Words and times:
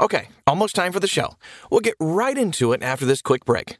Okay, 0.00 0.28
almost 0.46 0.76
time 0.76 0.92
for 0.92 1.00
the 1.00 1.08
show. 1.08 1.34
We'll 1.70 1.80
get 1.80 1.96
right 1.98 2.38
into 2.38 2.72
it 2.72 2.84
after 2.84 3.04
this 3.04 3.20
quick 3.20 3.44
break. 3.44 3.78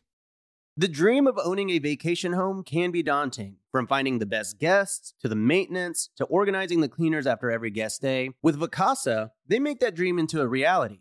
The 0.76 0.88
dream 0.88 1.28
of 1.28 1.38
owning 1.44 1.70
a 1.70 1.78
vacation 1.78 2.32
home 2.32 2.64
can 2.64 2.90
be 2.90 3.04
daunting, 3.04 3.56
from 3.70 3.86
finding 3.86 4.18
the 4.18 4.26
best 4.26 4.58
guests 4.58 5.14
to 5.20 5.28
the 5.28 5.36
maintenance 5.36 6.10
to 6.16 6.24
organizing 6.24 6.80
the 6.80 6.88
cleaners 6.88 7.26
after 7.26 7.52
every 7.52 7.70
guest 7.70 8.02
day. 8.02 8.30
With 8.42 8.58
Vacasa, 8.58 9.30
they 9.46 9.60
make 9.60 9.78
that 9.78 9.94
dream 9.94 10.18
into 10.18 10.40
a 10.40 10.48
reality. 10.48 11.00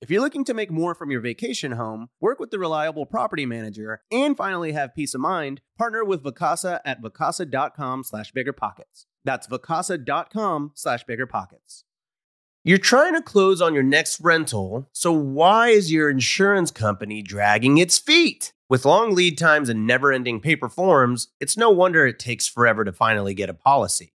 If 0.00 0.10
you're 0.10 0.22
looking 0.22 0.44
to 0.44 0.54
make 0.54 0.70
more 0.70 0.94
from 0.94 1.10
your 1.10 1.20
vacation 1.20 1.72
home, 1.72 2.08
work 2.22 2.40
with 2.40 2.50
the 2.50 2.58
reliable 2.58 3.04
property 3.04 3.44
manager, 3.44 4.00
and 4.10 4.34
finally 4.34 4.72
have 4.72 4.94
peace 4.94 5.12
of 5.12 5.20
mind, 5.20 5.60
partner 5.76 6.02
with 6.02 6.24
Vacasa 6.24 6.80
at 6.86 7.02
vacasa.com 7.02 8.04
slash 8.04 8.32
biggerpockets. 8.32 9.04
That's 9.26 9.46
vacasa.com 9.46 10.72
slash 10.74 11.04
biggerpockets. 11.04 11.82
You're 12.64 12.78
trying 12.78 13.12
to 13.12 13.20
close 13.20 13.60
on 13.60 13.74
your 13.74 13.82
next 13.82 14.20
rental, 14.20 14.88
so 14.92 15.12
why 15.12 15.68
is 15.68 15.92
your 15.92 16.08
insurance 16.08 16.70
company 16.70 17.20
dragging 17.20 17.76
its 17.76 17.98
feet? 17.98 18.54
With 18.70 18.86
long 18.86 19.14
lead 19.14 19.36
times 19.36 19.68
and 19.68 19.86
never 19.86 20.12
ending 20.12 20.40
paper 20.40 20.70
forms, 20.70 21.28
it's 21.40 21.58
no 21.58 21.68
wonder 21.68 22.06
it 22.06 22.18
takes 22.18 22.46
forever 22.46 22.84
to 22.84 22.92
finally 22.92 23.34
get 23.34 23.50
a 23.50 23.54
policy. 23.54 24.14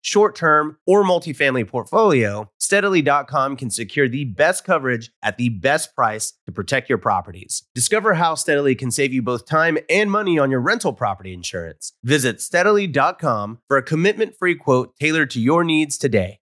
short 0.00 0.34
term, 0.36 0.78
or 0.86 1.02
multifamily 1.02 1.66
portfolio, 1.66 2.50
steadily.com 2.58 3.56
can 3.56 3.70
secure 3.70 4.08
the 4.08 4.24
best 4.24 4.64
coverage 4.64 5.10
at 5.22 5.36
the 5.36 5.48
best 5.48 5.94
price 5.94 6.34
to 6.46 6.52
protect 6.52 6.88
your 6.88 6.98
properties. 6.98 7.64
Discover 7.74 8.14
how 8.14 8.34
Steadily 8.34 8.74
can 8.74 8.90
save 8.90 9.12
you 9.12 9.22
both 9.22 9.46
time 9.46 9.78
and 9.90 10.10
money 10.10 10.38
on 10.38 10.50
your 10.50 10.60
rental 10.60 10.92
property 10.92 11.32
insurance. 11.32 11.92
Visit 12.04 12.40
steadily.com 12.40 13.60
for 13.66 13.76
a 13.76 13.82
commitment 13.82 14.36
free 14.36 14.54
quote 14.54 14.96
tailored 14.98 15.30
to 15.30 15.40
your 15.40 15.64
needs 15.64 15.98
today. 15.98 16.38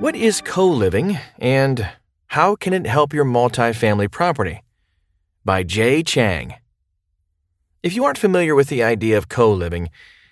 What 0.00 0.16
is 0.16 0.40
co 0.40 0.66
living 0.66 1.18
and 1.38 1.86
how 2.28 2.56
can 2.56 2.72
it 2.72 2.86
help 2.86 3.12
your 3.12 3.24
multifamily 3.24 4.10
property? 4.10 4.62
By 5.44 5.62
Jay 5.62 6.02
Chang. 6.02 6.54
If 7.82 7.94
you 7.94 8.04
aren't 8.04 8.18
familiar 8.18 8.54
with 8.54 8.68
the 8.68 8.82
idea 8.82 9.18
of 9.18 9.28
co 9.28 9.52
living, 9.52 9.90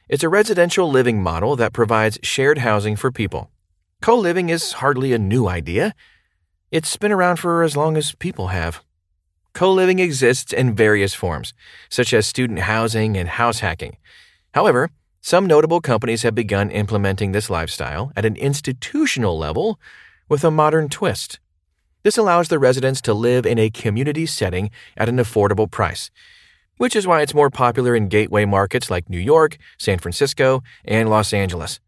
it's 0.08 0.22
a 0.22 0.28
residential 0.28 0.90
living 0.90 1.22
model 1.22 1.54
that 1.56 1.72
provides 1.72 2.18
shared 2.22 2.58
housing 2.58 2.96
for 2.96 3.12
people. 3.12 3.50
Co 4.00 4.16
living 4.16 4.48
is 4.48 4.72
hardly 4.74 5.12
a 5.12 5.18
new 5.18 5.48
idea. 5.48 5.94
It's 6.70 6.96
been 6.96 7.12
around 7.12 7.36
for 7.36 7.62
as 7.62 7.76
long 7.76 7.96
as 7.96 8.14
people 8.14 8.48
have. 8.48 8.82
Co 9.52 9.72
living 9.72 9.98
exists 9.98 10.52
in 10.52 10.74
various 10.74 11.14
forms, 11.14 11.52
such 11.90 12.14
as 12.14 12.26
student 12.26 12.60
housing 12.60 13.16
and 13.16 13.28
house 13.28 13.60
hacking. 13.60 13.96
However, 14.54 14.90
some 15.20 15.46
notable 15.46 15.80
companies 15.80 16.22
have 16.22 16.34
begun 16.34 16.70
implementing 16.70 17.32
this 17.32 17.50
lifestyle 17.50 18.12
at 18.16 18.24
an 18.24 18.36
institutional 18.36 19.36
level 19.36 19.78
with 20.28 20.44
a 20.44 20.50
modern 20.50 20.88
twist. 20.88 21.40
This 22.02 22.16
allows 22.16 22.48
the 22.48 22.58
residents 22.58 23.02
to 23.02 23.12
live 23.12 23.44
in 23.44 23.58
a 23.58 23.68
community 23.68 24.24
setting 24.24 24.70
at 24.96 25.08
an 25.08 25.16
affordable 25.16 25.70
price, 25.70 26.10
which 26.78 26.96
is 26.96 27.06
why 27.06 27.20
it's 27.20 27.34
more 27.34 27.50
popular 27.50 27.94
in 27.94 28.08
gateway 28.08 28.44
markets 28.44 28.90
like 28.90 29.10
New 29.10 29.18
York, 29.18 29.58
San 29.76 29.98
Francisco, 29.98 30.62
and 30.84 31.10
Los 31.10 31.32
Angeles. 31.34 31.80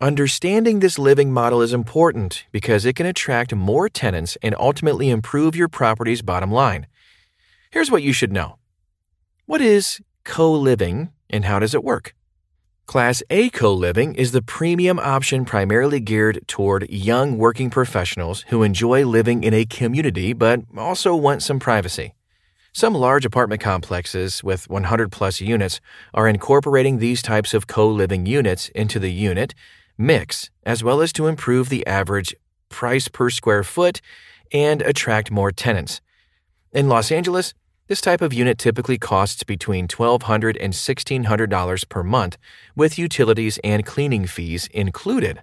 Understanding 0.00 0.80
this 0.80 0.98
living 0.98 1.32
model 1.32 1.62
is 1.62 1.72
important 1.72 2.44
because 2.52 2.84
it 2.84 2.96
can 2.96 3.06
attract 3.06 3.54
more 3.54 3.88
tenants 3.88 4.36
and 4.42 4.54
ultimately 4.58 5.08
improve 5.08 5.56
your 5.56 5.68
property's 5.68 6.22
bottom 6.22 6.50
line. 6.50 6.86
Here's 7.70 7.90
what 7.90 8.02
you 8.02 8.12
should 8.12 8.32
know 8.32 8.58
What 9.46 9.60
is 9.60 10.00
co 10.24 10.52
living 10.52 11.12
and 11.30 11.44
how 11.44 11.58
does 11.58 11.74
it 11.74 11.84
work? 11.84 12.14
Class 12.86 13.22
A 13.30 13.50
co 13.50 13.72
living 13.72 14.14
is 14.14 14.32
the 14.32 14.42
premium 14.42 14.98
option 14.98 15.44
primarily 15.44 15.98
geared 15.98 16.46
toward 16.46 16.88
young 16.90 17.36
working 17.36 17.70
professionals 17.70 18.44
who 18.48 18.62
enjoy 18.62 19.04
living 19.04 19.42
in 19.42 19.54
a 19.54 19.64
community 19.64 20.32
but 20.32 20.60
also 20.76 21.16
want 21.16 21.42
some 21.42 21.58
privacy. 21.58 22.12
Some 22.76 22.92
large 22.92 23.24
apartment 23.24 23.62
complexes 23.62 24.44
with 24.44 24.68
100 24.68 25.10
plus 25.10 25.40
units 25.40 25.80
are 26.12 26.28
incorporating 26.28 26.98
these 26.98 27.22
types 27.22 27.54
of 27.54 27.66
co 27.66 27.88
living 27.88 28.26
units 28.26 28.68
into 28.74 28.98
the 28.98 29.10
unit 29.10 29.54
mix, 29.96 30.50
as 30.62 30.84
well 30.84 31.00
as 31.00 31.10
to 31.14 31.26
improve 31.26 31.70
the 31.70 31.86
average 31.86 32.34
price 32.68 33.08
per 33.08 33.30
square 33.30 33.64
foot 33.64 34.02
and 34.52 34.82
attract 34.82 35.30
more 35.30 35.50
tenants. 35.50 36.02
In 36.70 36.86
Los 36.86 37.10
Angeles, 37.10 37.54
this 37.86 38.02
type 38.02 38.20
of 38.20 38.34
unit 38.34 38.58
typically 38.58 38.98
costs 38.98 39.42
between 39.42 39.88
$1,200 39.88 40.58
and 40.60 40.74
$1,600 40.74 41.88
per 41.88 42.02
month, 42.02 42.36
with 42.74 42.98
utilities 42.98 43.58
and 43.64 43.86
cleaning 43.86 44.26
fees 44.26 44.66
included. 44.66 45.40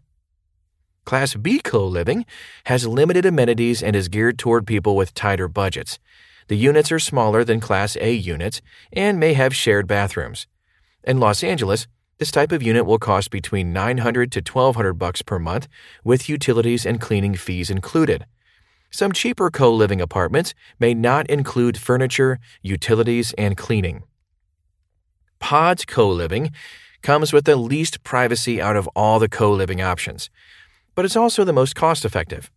Class 1.03 1.33
B 1.33 1.59
co 1.61 1.83
living 1.83 2.27
has 2.65 2.85
limited 2.85 3.25
amenities 3.25 3.81
and 3.81 3.95
is 3.95 4.07
geared 4.07 4.37
toward 4.37 4.67
people 4.67 4.95
with 4.95 5.15
tighter 5.15 5.47
budgets. 5.47 5.97
The 6.47 6.57
units 6.57 6.91
are 6.91 6.99
smaller 6.99 7.43
than 7.43 7.59
Class 7.59 7.95
A 7.99 8.13
units 8.13 8.61
and 8.91 9.19
may 9.19 9.33
have 9.33 9.55
shared 9.55 9.87
bathrooms. 9.87 10.47
In 11.03 11.19
Los 11.19 11.43
Angeles, 11.43 11.87
this 12.19 12.31
type 12.31 12.51
of 12.51 12.63
unit 12.63 12.85
will 12.85 12.99
cost 12.99 13.31
between 13.31 13.73
900 13.73 14.31
to 14.31 14.39
1200 14.39 14.93
bucks 14.93 15.21
per 15.21 15.39
month 15.39 15.67
with 16.03 16.29
utilities 16.29 16.85
and 16.85 17.01
cleaning 17.01 17.35
fees 17.35 17.69
included. 17.69 18.25
Some 18.91 19.11
cheaper 19.11 19.49
co 19.49 19.73
living 19.73 19.99
apartments 19.99 20.53
may 20.79 20.93
not 20.93 21.27
include 21.29 21.77
furniture, 21.77 22.39
utilities, 22.61 23.33
and 23.37 23.57
cleaning. 23.57 24.03
Pods 25.39 25.83
co 25.83 26.07
living 26.07 26.51
comes 27.01 27.33
with 27.33 27.45
the 27.45 27.55
least 27.55 28.03
privacy 28.03 28.61
out 28.61 28.75
of 28.75 28.87
all 28.95 29.19
the 29.19 29.27
co 29.27 29.51
living 29.51 29.81
options, 29.81 30.29
but 30.95 31.05
it's 31.05 31.15
also 31.15 31.43
the 31.43 31.51
most 31.51 31.75
cost 31.75 32.05
effective. 32.05 32.51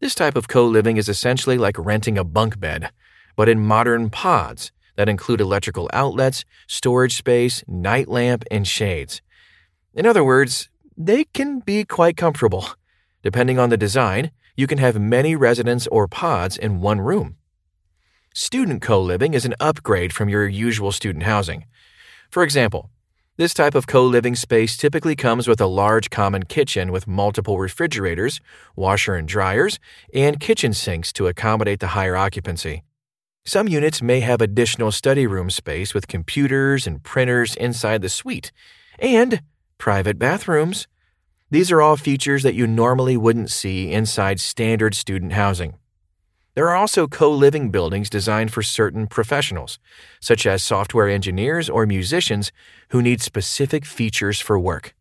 This 0.00 0.14
type 0.14 0.34
of 0.34 0.48
co 0.48 0.66
living 0.66 0.96
is 0.96 1.08
essentially 1.08 1.58
like 1.58 1.78
renting 1.78 2.18
a 2.18 2.24
bunk 2.24 2.58
bed, 2.58 2.90
but 3.36 3.48
in 3.48 3.64
modern 3.64 4.10
pods 4.10 4.72
that 4.96 5.08
include 5.08 5.40
electrical 5.40 5.88
outlets, 5.92 6.44
storage 6.66 7.16
space, 7.16 7.64
night 7.66 8.08
lamp, 8.08 8.44
and 8.50 8.66
shades. 8.66 9.22
In 9.94 10.06
other 10.06 10.24
words, 10.24 10.68
they 10.96 11.24
can 11.24 11.60
be 11.60 11.84
quite 11.84 12.16
comfortable. 12.16 12.66
Depending 13.22 13.58
on 13.58 13.70
the 13.70 13.76
design, 13.76 14.30
you 14.56 14.66
can 14.66 14.78
have 14.78 15.00
many 15.00 15.34
residents 15.34 15.86
or 15.86 16.08
pods 16.08 16.56
in 16.56 16.80
one 16.80 17.00
room. 17.00 17.36
Student 18.34 18.82
co 18.82 19.00
living 19.00 19.34
is 19.34 19.44
an 19.44 19.54
upgrade 19.60 20.12
from 20.12 20.28
your 20.28 20.46
usual 20.46 20.92
student 20.92 21.24
housing. 21.24 21.66
For 22.30 22.42
example, 22.42 22.90
this 23.36 23.54
type 23.54 23.74
of 23.74 23.86
co 23.86 24.04
living 24.04 24.34
space 24.34 24.76
typically 24.76 25.16
comes 25.16 25.48
with 25.48 25.60
a 25.60 25.66
large 25.66 26.10
common 26.10 26.44
kitchen 26.44 26.92
with 26.92 27.06
multiple 27.06 27.58
refrigerators, 27.58 28.40
washer 28.76 29.14
and 29.14 29.26
dryers, 29.26 29.78
and 30.14 30.40
kitchen 30.40 30.72
sinks 30.72 31.12
to 31.14 31.26
accommodate 31.26 31.80
the 31.80 31.88
higher 31.88 32.16
occupancy. 32.16 32.82
Some 33.44 33.66
units 33.66 34.00
may 34.00 34.20
have 34.20 34.40
additional 34.40 34.92
study 34.92 35.26
room 35.26 35.50
space 35.50 35.94
with 35.94 36.06
computers 36.06 36.86
and 36.86 37.02
printers 37.02 37.56
inside 37.56 38.00
the 38.00 38.08
suite, 38.08 38.52
and 39.00 39.42
private 39.78 40.16
bathrooms. 40.16 40.86
These 41.50 41.72
are 41.72 41.82
all 41.82 41.96
features 41.96 42.44
that 42.44 42.54
you 42.54 42.68
normally 42.68 43.16
wouldn't 43.16 43.50
see 43.50 43.90
inside 43.90 44.38
standard 44.38 44.94
student 44.94 45.32
housing. 45.32 45.74
There 46.54 46.68
are 46.68 46.76
also 46.76 47.08
co 47.08 47.32
living 47.32 47.70
buildings 47.70 48.08
designed 48.08 48.52
for 48.52 48.62
certain 48.62 49.08
professionals, 49.08 49.80
such 50.20 50.46
as 50.46 50.62
software 50.62 51.08
engineers 51.08 51.68
or 51.68 51.84
musicians 51.84 52.52
who 52.90 53.02
need 53.02 53.20
specific 53.20 53.84
features 53.84 54.38
for 54.38 54.56
work. 54.56 54.94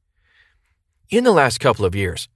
In 1.12 1.26
the 1.26 1.32
last 1.32 1.60
couple 1.60 1.86
of 1.86 1.94
years, 1.94 2.28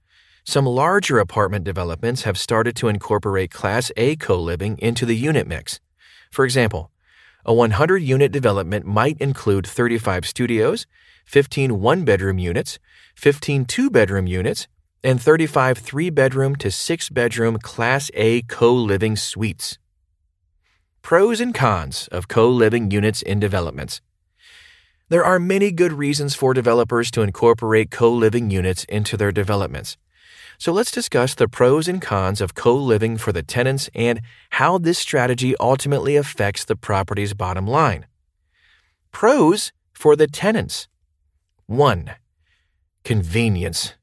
some 0.44 0.66
larger 0.66 1.18
apartment 1.18 1.64
developments 1.64 2.22
have 2.22 2.38
started 2.38 2.76
to 2.76 2.86
incorporate 2.86 3.50
Class 3.50 3.90
A 3.96 4.14
co 4.14 4.40
living 4.40 4.78
into 4.78 5.04
the 5.04 5.16
unit 5.16 5.48
mix. 5.48 5.80
For 6.36 6.44
example, 6.44 6.90
a 7.46 7.54
100 7.54 8.02
unit 8.02 8.30
development 8.30 8.84
might 8.84 9.16
include 9.22 9.66
35 9.66 10.26
studios, 10.26 10.86
15 11.24 11.80
one 11.80 12.04
bedroom 12.04 12.38
units, 12.38 12.78
15 13.14 13.64
two 13.64 13.88
bedroom 13.88 14.26
units, 14.26 14.68
and 15.02 15.18
35 15.18 15.78
three 15.78 16.10
bedroom 16.10 16.54
to 16.56 16.70
six 16.70 17.08
bedroom 17.08 17.56
Class 17.56 18.10
A 18.12 18.42
co 18.42 18.74
living 18.74 19.16
suites. 19.16 19.78
Pros 21.00 21.40
and 21.40 21.54
cons 21.54 22.06
of 22.12 22.28
co 22.28 22.50
living 22.50 22.90
units 22.90 23.22
in 23.22 23.40
developments. 23.40 24.02
There 25.08 25.24
are 25.24 25.38
many 25.40 25.72
good 25.72 25.94
reasons 25.94 26.34
for 26.34 26.52
developers 26.52 27.10
to 27.12 27.22
incorporate 27.22 27.90
co 27.90 28.12
living 28.12 28.50
units 28.50 28.84
into 28.90 29.16
their 29.16 29.32
developments. 29.32 29.96
So 30.58 30.72
let's 30.72 30.90
discuss 30.90 31.34
the 31.34 31.48
pros 31.48 31.88
and 31.88 32.00
cons 32.00 32.40
of 32.40 32.54
co 32.54 32.74
living 32.74 33.18
for 33.18 33.32
the 33.32 33.42
tenants 33.42 33.90
and 33.94 34.20
how 34.50 34.78
this 34.78 34.98
strategy 34.98 35.54
ultimately 35.60 36.16
affects 36.16 36.64
the 36.64 36.76
property's 36.76 37.34
bottom 37.34 37.66
line. 37.66 38.06
Pros 39.12 39.72
for 39.92 40.16
the 40.16 40.26
tenants 40.26 40.88
1. 41.66 42.12
Convenience. 43.04 43.94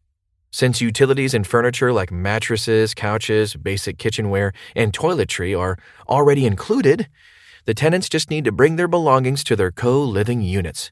Since 0.51 0.81
utilities 0.81 1.33
and 1.33 1.47
furniture 1.47 1.91
like 1.91 2.11
mattresses, 2.11 2.93
couches, 2.93 3.55
basic 3.55 3.97
kitchenware, 3.97 4.53
and 4.75 4.93
toiletry 4.93 5.59
are 5.59 5.77
already 6.07 6.45
included, 6.45 7.07
the 7.65 7.73
tenants 7.73 8.07
just 8.09 8.29
need 8.29 8.45
to 8.45 8.51
bring 8.51 8.75
their 8.75 8.87
belongings 8.87 9.43
to 9.45 9.55
their 9.55 9.71
co 9.71 10.03
living 10.03 10.41
units. 10.41 10.91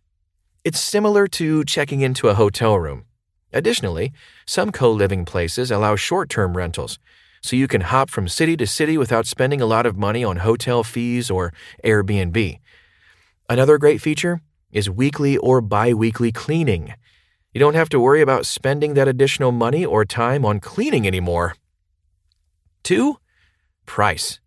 It's 0.63 0.79
similar 0.79 1.27
to 1.27 1.63
checking 1.65 2.01
into 2.01 2.27
a 2.27 2.33
hotel 2.33 2.79
room. 2.79 3.05
Additionally, 3.53 4.13
some 4.45 4.71
co 4.71 4.91
living 4.91 5.25
places 5.25 5.71
allow 5.71 5.95
short 5.95 6.29
term 6.29 6.55
rentals, 6.55 6.99
so 7.41 7.55
you 7.55 7.67
can 7.67 7.81
hop 7.81 8.09
from 8.09 8.27
city 8.27 8.55
to 8.57 8.67
city 8.67 8.97
without 8.97 9.27
spending 9.27 9.61
a 9.61 9.65
lot 9.65 9.85
of 9.85 9.97
money 9.97 10.23
on 10.23 10.37
hotel 10.37 10.83
fees 10.83 11.29
or 11.29 11.53
Airbnb. 11.83 12.59
Another 13.49 13.77
great 13.77 14.01
feature 14.01 14.41
is 14.71 14.89
weekly 14.89 15.37
or 15.37 15.59
bi 15.59 15.93
weekly 15.93 16.31
cleaning. 16.31 16.93
You 17.53 17.59
don't 17.59 17.73
have 17.75 17.89
to 17.89 17.99
worry 17.99 18.21
about 18.21 18.45
spending 18.45 18.93
that 18.93 19.09
additional 19.09 19.51
money 19.51 19.85
or 19.85 20.05
time 20.05 20.45
on 20.45 20.61
cleaning 20.61 21.05
anymore. 21.05 21.55
2. 22.83 23.17
Price. 23.85 24.39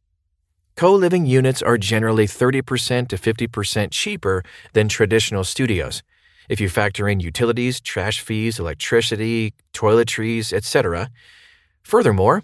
Co 0.76 0.94
living 0.94 1.26
units 1.26 1.60
are 1.60 1.76
generally 1.76 2.26
30% 2.26 3.08
to 3.08 3.16
50% 3.16 3.90
cheaper 3.90 4.42
than 4.72 4.88
traditional 4.88 5.44
studios 5.44 6.02
if 6.48 6.60
you 6.60 6.68
factor 6.68 7.08
in 7.08 7.20
utilities, 7.20 7.80
trash 7.80 8.20
fees, 8.20 8.58
electricity, 8.58 9.54
toiletries, 9.72 10.52
etc. 10.52 11.10
Furthermore, 11.82 12.42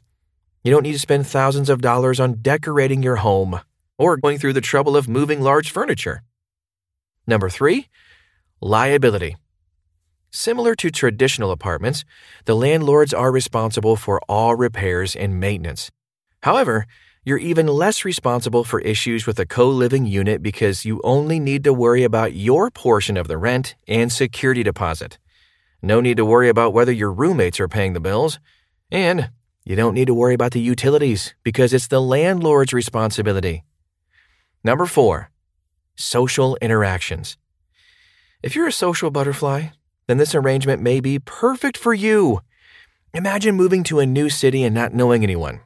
you 0.62 0.70
don't 0.70 0.82
need 0.82 0.92
to 0.92 0.98
spend 0.98 1.26
thousands 1.26 1.70
of 1.70 1.80
dollars 1.80 2.20
on 2.20 2.42
decorating 2.42 3.02
your 3.02 3.16
home 3.16 3.60
or 3.98 4.16
going 4.16 4.38
through 4.38 4.52
the 4.52 4.60
trouble 4.60 4.96
of 4.96 5.08
moving 5.08 5.40
large 5.40 5.70
furniture. 5.70 6.22
Number 7.26 7.48
three, 7.48 7.88
liability. 8.60 9.36
Similar 10.30 10.74
to 10.76 10.90
traditional 10.90 11.50
apartments, 11.50 12.04
the 12.44 12.54
landlords 12.54 13.12
are 13.12 13.32
responsible 13.32 13.96
for 13.96 14.20
all 14.28 14.54
repairs 14.54 15.16
and 15.16 15.40
maintenance. 15.40 15.90
However, 16.42 16.86
you're 17.24 17.38
even 17.38 17.66
less 17.66 18.04
responsible 18.04 18.64
for 18.64 18.80
issues 18.80 19.26
with 19.26 19.38
a 19.38 19.46
co 19.46 19.68
living 19.68 20.06
unit 20.06 20.42
because 20.42 20.84
you 20.84 21.00
only 21.04 21.38
need 21.38 21.64
to 21.64 21.72
worry 21.72 22.02
about 22.02 22.32
your 22.32 22.70
portion 22.70 23.16
of 23.16 23.28
the 23.28 23.36
rent 23.36 23.74
and 23.86 24.10
security 24.10 24.62
deposit. 24.62 25.18
No 25.82 26.00
need 26.00 26.16
to 26.16 26.24
worry 26.24 26.48
about 26.48 26.72
whether 26.72 26.92
your 26.92 27.12
roommates 27.12 27.60
are 27.60 27.68
paying 27.68 27.92
the 27.92 28.00
bills. 28.00 28.38
And 28.90 29.30
you 29.64 29.76
don't 29.76 29.94
need 29.94 30.06
to 30.06 30.14
worry 30.14 30.34
about 30.34 30.52
the 30.52 30.60
utilities 30.60 31.34
because 31.42 31.72
it's 31.72 31.86
the 31.86 32.00
landlord's 32.00 32.72
responsibility. 32.72 33.64
Number 34.64 34.86
four, 34.86 35.30
social 35.96 36.56
interactions. 36.60 37.36
If 38.42 38.56
you're 38.56 38.66
a 38.66 38.72
social 38.72 39.10
butterfly, 39.10 39.68
then 40.06 40.16
this 40.16 40.34
arrangement 40.34 40.82
may 40.82 41.00
be 41.00 41.18
perfect 41.18 41.76
for 41.76 41.92
you. 41.92 42.40
Imagine 43.12 43.54
moving 43.54 43.84
to 43.84 44.00
a 44.00 44.06
new 44.06 44.30
city 44.30 44.64
and 44.64 44.74
not 44.74 44.94
knowing 44.94 45.22
anyone. 45.22 45.60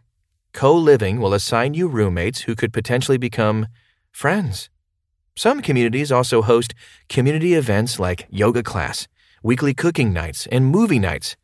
Co 0.55 0.73
living 0.73 1.21
will 1.21 1.35
assign 1.35 1.75
you 1.75 1.89
roommates 1.89 2.43
who 2.43 2.55
could 2.55 2.73
potentially 2.73 3.19
become 3.19 3.67
friends. 4.13 4.71
Some 5.35 5.61
communities 5.61 6.13
also 6.13 6.43
host 6.43 6.75
community 7.09 7.55
events 7.55 7.99
like 7.99 8.29
yoga 8.31 8.63
class, 8.63 9.09
weekly 9.43 9.75
cooking 9.75 10.13
nights, 10.13 10.47
and 10.53 10.67
movie 10.67 11.01
nights. 11.01 11.37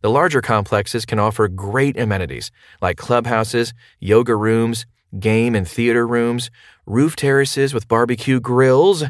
The 0.00 0.10
larger 0.10 0.40
complexes 0.40 1.04
can 1.04 1.18
offer 1.18 1.48
great 1.48 1.98
amenities 1.98 2.52
like 2.80 2.96
clubhouses, 2.96 3.74
yoga 3.98 4.36
rooms, 4.36 4.86
game 5.18 5.56
and 5.56 5.66
theater 5.66 6.06
rooms, 6.06 6.48
roof 6.86 7.16
terraces 7.16 7.74
with 7.74 7.88
barbecue 7.88 8.38
grills, 8.38 9.02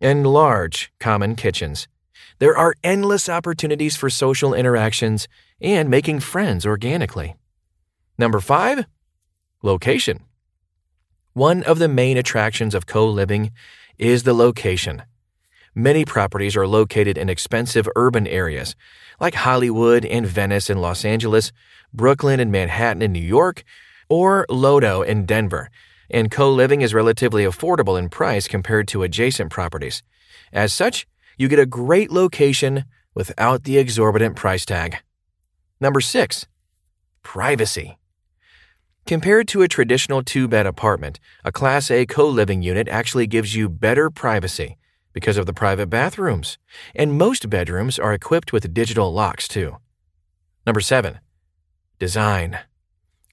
and 0.00 0.26
large 0.26 0.90
common 0.98 1.36
kitchens. 1.36 1.88
There 2.38 2.56
are 2.56 2.74
endless 2.82 3.28
opportunities 3.28 3.96
for 3.96 4.08
social 4.08 4.54
interactions 4.54 5.28
and 5.60 5.90
making 5.90 6.20
friends 6.20 6.64
organically. 6.64 7.36
Number 8.18 8.40
five, 8.40 8.84
location. 9.62 10.24
One 11.34 11.62
of 11.62 11.78
the 11.78 11.88
main 11.88 12.16
attractions 12.16 12.74
of 12.74 12.86
co 12.86 13.08
living 13.08 13.52
is 13.96 14.24
the 14.24 14.34
location. 14.34 15.04
Many 15.74 16.04
properties 16.04 16.56
are 16.56 16.66
located 16.66 17.16
in 17.16 17.28
expensive 17.28 17.88
urban 17.94 18.26
areas 18.26 18.74
like 19.20 19.34
Hollywood 19.34 20.04
and 20.04 20.26
Venice 20.26 20.68
in 20.68 20.80
Los 20.80 21.04
Angeles, 21.04 21.52
Brooklyn 21.92 22.40
and 22.40 22.50
Manhattan 22.50 23.02
in 23.02 23.12
New 23.12 23.20
York, 23.20 23.62
or 24.08 24.46
Lodo 24.50 25.06
in 25.06 25.26
Denver, 25.26 25.70
and 26.10 26.30
co 26.30 26.50
living 26.50 26.80
is 26.80 26.94
relatively 26.94 27.44
affordable 27.44 27.98
in 27.98 28.08
price 28.08 28.48
compared 28.48 28.88
to 28.88 29.04
adjacent 29.04 29.50
properties. 29.50 30.02
As 30.52 30.72
such, 30.72 31.06
you 31.36 31.46
get 31.46 31.58
a 31.60 31.66
great 31.66 32.10
location 32.10 32.84
without 33.14 33.64
the 33.64 33.78
exorbitant 33.78 34.34
price 34.34 34.64
tag. 34.64 34.96
Number 35.80 36.00
six, 36.00 36.46
privacy. 37.22 37.97
Compared 39.08 39.48
to 39.48 39.62
a 39.62 39.68
traditional 39.68 40.22
two 40.22 40.46
bed 40.46 40.66
apartment, 40.66 41.18
a 41.42 41.50
Class 41.50 41.90
A 41.90 42.04
co 42.04 42.28
living 42.28 42.60
unit 42.60 42.88
actually 42.88 43.26
gives 43.26 43.54
you 43.54 43.66
better 43.70 44.10
privacy 44.10 44.76
because 45.14 45.38
of 45.38 45.46
the 45.46 45.54
private 45.54 45.88
bathrooms, 45.88 46.58
and 46.94 47.16
most 47.16 47.48
bedrooms 47.48 47.98
are 47.98 48.12
equipped 48.12 48.52
with 48.52 48.74
digital 48.74 49.10
locks 49.10 49.48
too. 49.48 49.78
Number 50.66 50.82
7. 50.82 51.20
Design. 51.98 52.58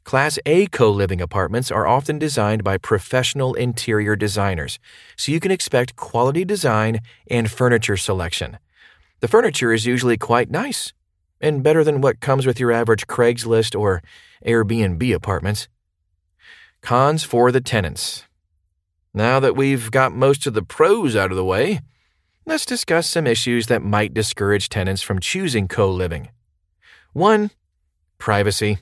Class 0.05 0.39
A 0.46 0.67
co 0.67 0.89
living 0.89 1.20
apartments 1.20 1.72
are 1.72 1.86
often 1.86 2.17
designed 2.17 2.63
by 2.63 2.77
professional 2.77 3.53
interior 3.55 4.15
designers, 4.15 4.79
so 5.17 5.34
you 5.34 5.41
can 5.41 5.51
expect 5.51 5.98
quality 5.98 6.46
design 6.46 7.01
and 7.29 7.51
furniture 7.51 7.98
selection. 7.98 8.60
The 9.20 9.27
furniture 9.27 9.74
is 9.74 9.86
usually 9.86 10.15
quite 10.15 10.50
nice 10.50 10.94
and 11.45 11.61
better 11.61 11.83
than 11.83 12.01
what 12.01 12.19
comes 12.19 12.47
with 12.47 12.59
your 12.59 12.71
average 12.71 13.05
Craigslist 13.05 13.79
or 13.79 14.01
Airbnb 14.43 15.13
apartments. 15.13 15.67
Cons 16.81 17.23
for 17.23 17.51
the 17.51 17.61
tenants. 17.61 18.23
Now 19.13 19.39
that 19.39 19.55
we've 19.55 19.91
got 19.91 20.11
most 20.11 20.47
of 20.47 20.55
the 20.55 20.63
pros 20.63 21.15
out 21.15 21.29
of 21.29 21.37
the 21.37 21.45
way, 21.45 21.81
let's 22.47 22.65
discuss 22.65 23.07
some 23.07 23.27
issues 23.27 23.67
that 23.67 23.83
might 23.83 24.11
discourage 24.11 24.69
tenants 24.69 25.03
from 25.03 25.19
choosing 25.19 25.67
co 25.67 25.89
living. 25.91 26.29
1. 27.13 27.51
Privacy. 28.17 28.79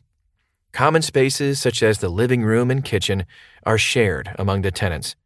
Common 0.72 1.02
spaces, 1.02 1.60
such 1.60 1.84
as 1.84 2.00
the 2.00 2.10
living 2.10 2.44
room 2.44 2.72
and 2.72 2.86
kitchen, 2.86 3.26
are 3.66 3.78
shared 3.78 4.34
among 4.40 4.62
the 4.62 4.72
tenants. 4.72 5.18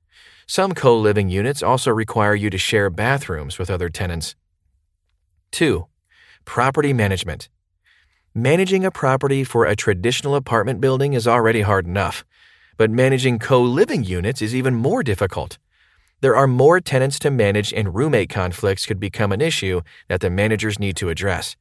Some 0.47 0.73
co 0.73 0.97
living 0.97 1.29
units 1.29 1.61
also 1.61 1.91
require 1.91 2.33
you 2.33 2.49
to 2.49 2.57
share 2.57 2.89
bathrooms 2.89 3.59
with 3.59 3.69
other 3.69 3.89
tenants. 3.89 4.35
2. 5.51 5.85
Property 6.47 6.93
management. 6.93 7.49
Managing 8.33 8.85
a 8.85 8.89
property 8.89 9.43
for 9.43 9.65
a 9.65 9.75
traditional 9.75 10.33
apartment 10.33 10.79
building 10.79 11.11
is 11.11 11.27
already 11.27 11.61
hard 11.61 11.85
enough, 11.85 12.23
but 12.77 12.89
managing 12.89 13.37
co 13.37 13.61
living 13.61 14.05
units 14.05 14.41
is 14.41 14.55
even 14.55 14.73
more 14.73 15.03
difficult. 15.03 15.57
There 16.21 16.37
are 16.37 16.47
more 16.47 16.79
tenants 16.79 17.19
to 17.19 17.29
manage, 17.29 17.73
and 17.73 17.93
roommate 17.93 18.29
conflicts 18.29 18.85
could 18.85 18.99
become 18.99 19.33
an 19.33 19.41
issue 19.41 19.81
that 20.07 20.21
the 20.21 20.29
managers 20.29 20.79
need 20.79 20.95
to 20.95 21.09
address. 21.09 21.57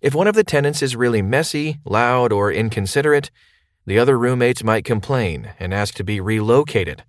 If 0.00 0.14
one 0.14 0.28
of 0.28 0.36
the 0.36 0.44
tenants 0.44 0.80
is 0.80 0.96
really 0.96 1.20
messy, 1.20 1.80
loud, 1.84 2.32
or 2.32 2.52
inconsiderate, 2.52 3.32
the 3.84 3.98
other 3.98 4.16
roommates 4.16 4.62
might 4.62 4.84
complain 4.84 5.50
and 5.58 5.74
ask 5.74 5.92
to 5.94 6.04
be 6.04 6.20
relocated. 6.20 7.02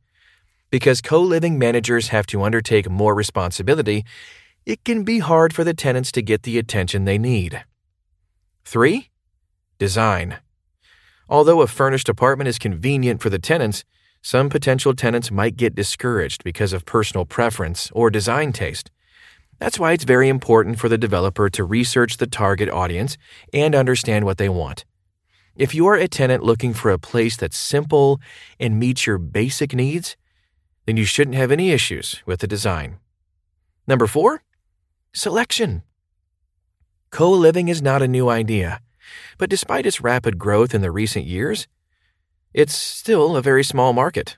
Because 0.71 1.01
co 1.01 1.21
living 1.21 1.59
managers 1.59 2.07
have 2.07 2.25
to 2.27 2.41
undertake 2.41 2.89
more 2.89 3.13
responsibility, 3.13 4.03
it 4.65 4.84
can 4.84 5.03
be 5.03 5.19
hard 5.19 5.53
for 5.53 5.63
the 5.63 5.74
tenants 5.74 6.12
to 6.13 6.22
get 6.22 6.43
the 6.43 6.57
attention 6.57 7.05
they 7.05 7.17
need. 7.17 7.63
3. 8.65 9.10
Design. 9.77 10.38
Although 11.29 11.62
a 11.62 11.67
furnished 11.67 12.10
apartment 12.10 12.48
is 12.48 12.57
convenient 12.57 13.22
for 13.22 13.29
the 13.29 13.39
tenants, 13.39 13.84
some 14.22 14.50
potential 14.50 14.95
tenants 14.95 15.29
might 15.29 15.55
get 15.55 15.75
discouraged 15.75 16.43
because 16.43 16.74
of 16.74 16.86
personal 16.86 17.25
preference 17.25 17.91
or 17.93 18.10
design 18.10 18.51
taste. 18.53 18.89
That's 19.60 19.79
why 19.79 19.91
it's 19.91 20.03
very 20.03 20.29
important 20.29 20.79
for 20.79 20.89
the 20.89 20.98
developer 20.98 21.48
to 21.50 21.63
research 21.63 22.17
the 22.17 22.27
target 22.27 22.69
audience 22.69 23.17
and 23.53 23.75
understand 23.75 24.25
what 24.25 24.39
they 24.39 24.50
want. 24.50 24.84
If 25.55 25.74
you 25.74 25.86
are 25.88 25.95
a 25.95 26.07
tenant 26.07 26.43
looking 26.43 26.74
for 26.74 26.89
a 26.89 27.00
place 27.00 27.38
that's 27.38 27.57
simple 27.57 28.19
and 28.60 28.79
meets 28.79 29.05
your 29.05 29.17
basic 29.17 29.74
needs, 29.74 30.17
then 30.86 30.98
you 30.98 31.05
shouldn't 31.05 31.38
have 31.38 31.51
any 31.51 31.72
issues 31.72 32.22
with 32.25 32.41
the 32.41 32.48
design. 32.48 32.98
Number 33.88 34.07
four, 34.07 34.41
selection. 35.15 35.81
Co 37.10 37.31
living 37.31 37.69
is 37.69 37.81
not 37.81 38.01
a 38.01 38.07
new 38.07 38.27
idea, 38.27 38.81
but 39.38 39.50
despite 39.50 39.86
its 39.86 40.01
rapid 40.01 40.38
growth 40.38 40.75
in 40.75 40.81
the 40.81 40.91
recent 40.91 41.25
years, 41.25 41.67
it's 42.53 42.75
still 42.75 43.38
a 43.38 43.41
very 43.41 43.63
small 43.63 43.93
market. 43.93 44.38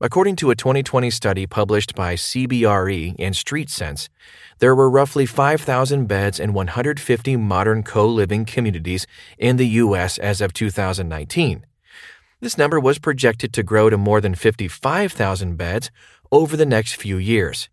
According 0.00 0.36
to 0.36 0.50
a 0.50 0.56
2020 0.56 1.10
study 1.10 1.46
published 1.46 1.94
by 1.94 2.14
CBRE 2.14 3.14
and 3.18 3.34
StreetSense, 3.34 4.08
there 4.58 4.74
were 4.74 4.88
roughly 4.88 5.26
5,000 5.26 6.06
beds 6.06 6.40
in 6.40 6.54
150 6.54 7.36
modern 7.36 7.82
co 7.82 8.06
living 8.06 8.46
communities 8.46 9.06
in 9.38 9.58
the 9.58 9.68
U.S. 9.84 10.16
as 10.16 10.40
of 10.40 10.54
2019. 10.54 11.66
This 12.40 12.56
number 12.56 12.80
was 12.80 12.98
projected 12.98 13.52
to 13.52 13.62
grow 13.62 13.90
to 13.90 13.98
more 13.98 14.22
than 14.22 14.34
55,000 14.34 15.56
beds 15.56 15.90
over 16.32 16.56
the 16.56 16.66
next 16.66 16.94
few 16.96 17.18
years. 17.18 17.68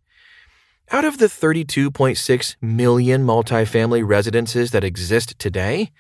Out 0.91 1.05
of 1.05 1.17
the 1.17 1.25
32.6 1.25 2.55
million 2.61 3.23
multifamily 3.25 4.05
residences 4.05 4.71
that 4.71 4.83
exist 4.83 5.39
today, 5.39 5.91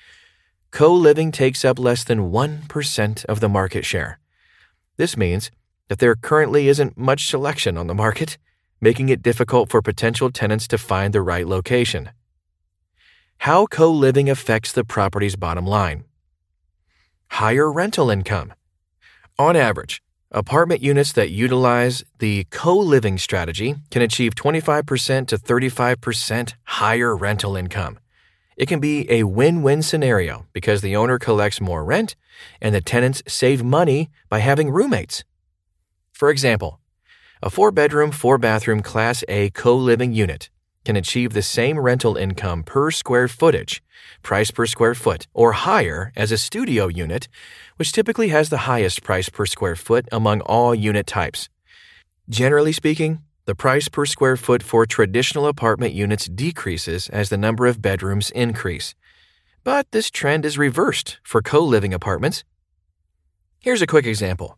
co 0.71 0.93
living 0.93 1.31
takes 1.31 1.65
up 1.65 1.79
less 1.79 2.03
than 2.03 2.31
1% 2.31 3.25
of 3.25 3.39
the 3.39 3.49
market 3.49 3.85
share. 3.85 4.19
This 4.97 5.17
means 5.17 5.51
that 5.87 5.99
there 5.99 6.15
currently 6.15 6.67
isn't 6.67 6.97
much 6.97 7.27
selection 7.27 7.77
on 7.77 7.87
the 7.87 7.95
market, 7.95 8.37
making 8.81 9.09
it 9.09 9.23
difficult 9.23 9.69
for 9.69 9.81
potential 9.81 10.29
tenants 10.29 10.67
to 10.67 10.77
find 10.77 11.13
the 11.13 11.21
right 11.21 11.47
location. 11.47 12.11
How 13.39 13.65
co 13.65 13.89
living 13.91 14.29
affects 14.29 14.71
the 14.71 14.83
property's 14.83 15.35
bottom 15.35 15.65
line. 15.65 16.03
Higher 17.29 17.71
rental 17.71 18.09
income. 18.09 18.53
On 19.39 19.55
average, 19.55 20.03
apartment 20.33 20.81
units 20.81 21.11
that 21.13 21.29
utilize 21.29 22.03
the 22.19 22.45
co 22.45 22.77
living 22.77 23.17
strategy 23.17 23.75
can 23.91 24.01
achieve 24.01 24.35
25% 24.35 25.27
to 25.27 25.37
35% 25.37 26.53
higher 26.63 27.15
rental 27.15 27.55
income. 27.55 27.99
It 28.57 28.67
can 28.67 28.79
be 28.79 29.09
a 29.11 29.23
win 29.23 29.61
win 29.61 29.81
scenario 29.81 30.45
because 30.53 30.81
the 30.81 30.95
owner 30.95 31.19
collects 31.19 31.61
more 31.61 31.83
rent 31.83 32.15
and 32.61 32.73
the 32.73 32.81
tenants 32.81 33.23
save 33.27 33.63
money 33.63 34.09
by 34.29 34.39
having 34.39 34.69
roommates. 34.69 35.23
For 36.11 36.29
example, 36.29 36.79
a 37.41 37.49
four 37.49 37.71
bedroom, 37.71 38.11
four 38.11 38.37
bathroom 38.37 38.81
Class 38.81 39.23
A 39.27 39.49
co 39.49 39.75
living 39.75 40.13
unit 40.13 40.49
can 40.83 40.95
achieve 40.95 41.33
the 41.33 41.41
same 41.41 41.79
rental 41.79 42.15
income 42.15 42.63
per 42.63 42.91
square 42.91 43.27
footage, 43.27 43.81
price 44.21 44.51
per 44.51 44.65
square 44.65 44.95
foot, 44.95 45.27
or 45.33 45.53
higher 45.53 46.11
as 46.15 46.31
a 46.31 46.37
studio 46.37 46.87
unit, 46.87 47.27
which 47.77 47.91
typically 47.91 48.29
has 48.29 48.49
the 48.49 48.65
highest 48.69 49.03
price 49.03 49.29
per 49.29 49.45
square 49.45 49.75
foot 49.75 50.07
among 50.11 50.41
all 50.41 50.75
unit 50.75 51.07
types. 51.07 51.49
Generally 52.29 52.73
speaking, 52.73 53.21
the 53.45 53.55
price 53.55 53.87
per 53.87 54.05
square 54.05 54.37
foot 54.37 54.63
for 54.63 54.85
traditional 54.85 55.47
apartment 55.47 55.93
units 55.93 56.25
decreases 56.25 57.09
as 57.09 57.29
the 57.29 57.37
number 57.37 57.65
of 57.65 57.81
bedrooms 57.81 58.31
increase. 58.31 58.95
But 59.63 59.91
this 59.91 60.09
trend 60.09 60.45
is 60.45 60.57
reversed 60.57 61.19
for 61.23 61.41
co 61.41 61.59
living 61.59 61.93
apartments. 61.93 62.43
Here's 63.59 63.81
a 63.81 63.87
quick 63.87 64.05
example. 64.05 64.57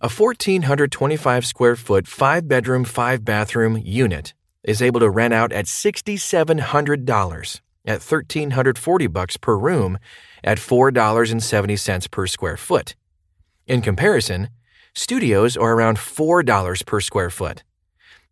A 0.00 0.08
1,425 0.08 1.46
square 1.46 1.76
foot, 1.76 2.06
five 2.06 2.46
bedroom, 2.46 2.84
five 2.84 3.24
bathroom 3.24 3.80
unit 3.82 4.34
is 4.66 4.82
able 4.82 5.00
to 5.00 5.08
rent 5.08 5.32
out 5.32 5.52
at 5.52 5.64
$6,700 5.64 7.60
at 7.86 8.02
1,340 8.02 9.06
bucks 9.06 9.36
per 9.38 9.56
room 9.56 9.96
at 10.42 10.58
$4.70 10.58 12.10
per 12.10 12.26
square 12.26 12.56
foot. 12.56 12.96
In 13.66 13.80
comparison, 13.80 14.50
studios 14.94 15.56
are 15.56 15.72
around 15.72 15.98
$4 15.98 16.84
per 16.84 17.00
square 17.00 17.30
foot. 17.30 17.62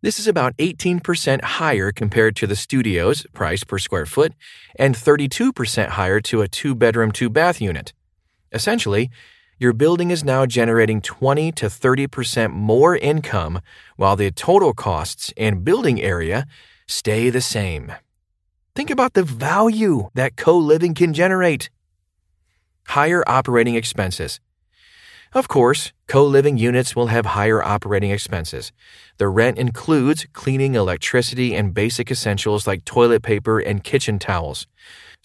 This 0.01 0.19
is 0.19 0.27
about 0.27 0.55
18% 0.57 1.43
higher 1.43 1.91
compared 1.91 2.35
to 2.35 2.45
the 2.45 2.55
studio's 2.55 3.25
price 3.33 3.63
per 3.63 3.79
square 3.79 4.05
foot 4.05 4.33
and 4.77 4.93
32% 4.93 5.87
higher 5.89 6.19
to 6.21 6.41
a 6.41 6.47
two 6.47 6.75
bedroom, 6.75 7.11
two 7.11 7.29
bath 7.29 7.59
unit. 7.59 7.93
Essentially, 8.51 9.09
your 9.57 9.71
building 9.71 10.11
is 10.11 10.23
now 10.23 10.45
generating 10.45 10.99
20 10.99 11.51
to 11.53 11.67
30% 11.67 12.51
more 12.51 12.97
income 12.97 13.61
while 13.95 14.17
the 14.17 14.31
total 14.31 14.73
costs 14.73 15.31
and 15.37 15.63
building 15.63 16.01
area 16.01 16.45
stay 16.87 17.29
the 17.29 17.41
same. 17.41 17.93
Think 18.75 18.89
about 18.89 19.13
the 19.13 19.23
value 19.23 20.09
that 20.13 20.35
co 20.35 20.57
living 20.57 20.93
can 20.93 21.13
generate. 21.13 21.69
Higher 22.87 23.23
operating 23.25 23.75
expenses. 23.75 24.41
Of 25.33 25.47
course, 25.47 25.93
co 26.07 26.25
living 26.25 26.57
units 26.57 26.93
will 26.93 27.07
have 27.07 27.27
higher 27.27 27.63
operating 27.63 28.11
expenses. 28.11 28.73
The 29.17 29.29
rent 29.29 29.57
includes 29.57 30.27
cleaning, 30.33 30.75
electricity, 30.75 31.55
and 31.55 31.73
basic 31.73 32.11
essentials 32.11 32.67
like 32.67 32.83
toilet 32.83 33.23
paper 33.23 33.59
and 33.59 33.83
kitchen 33.83 34.19
towels 34.19 34.67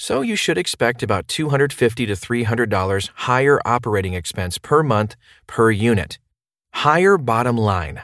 so 0.00 0.22
you 0.22 0.34
should 0.34 0.56
expect 0.56 1.02
about 1.02 1.26
$250 1.26 1.94
to 1.94 2.06
$300 2.06 3.10
higher 3.16 3.60
operating 3.66 4.14
expense 4.14 4.56
per 4.56 4.82
month 4.82 5.14
per 5.46 5.70
unit. 5.70 6.18
Higher 6.72 7.18
bottom 7.18 7.58
line. 7.58 8.00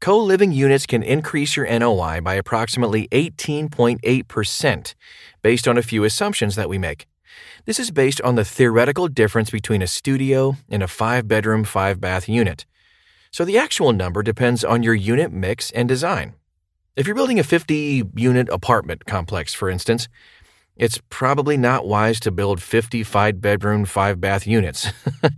Co 0.00 0.18
living 0.18 0.50
units 0.50 0.86
can 0.86 1.02
increase 1.02 1.56
your 1.58 1.66
NOI 1.66 2.22
by 2.22 2.36
approximately 2.36 3.06
18.8% 3.08 4.94
based 5.42 5.68
on 5.68 5.76
a 5.76 5.82
few 5.82 6.04
assumptions 6.04 6.56
that 6.56 6.70
we 6.70 6.78
make. 6.78 7.06
This 7.66 7.78
is 7.78 7.90
based 7.90 8.22
on 8.22 8.36
the 8.36 8.44
theoretical 8.44 9.08
difference 9.08 9.50
between 9.50 9.82
a 9.82 9.86
studio 9.86 10.56
and 10.70 10.82
a 10.82 10.88
five 10.88 11.28
bedroom, 11.28 11.64
five 11.64 12.00
bath 12.00 12.30
unit. 12.30 12.64
So 13.30 13.44
the 13.44 13.58
actual 13.58 13.92
number 13.92 14.22
depends 14.22 14.64
on 14.64 14.82
your 14.82 14.94
unit 14.94 15.32
mix 15.32 15.70
and 15.72 15.86
design. 15.86 16.32
If 16.96 17.06
you're 17.06 17.16
building 17.16 17.38
a 17.38 17.44
50 17.44 18.04
unit 18.14 18.48
apartment 18.48 19.04
complex, 19.04 19.52
for 19.52 19.68
instance, 19.68 20.08
it's 20.76 21.00
probably 21.10 21.56
not 21.56 21.86
wise 21.86 22.18
to 22.20 22.30
build 22.30 22.62
50 22.62 23.02
five 23.02 23.40
bedroom, 23.40 23.84
five 23.84 24.20
bath 24.20 24.46
units. 24.46 24.88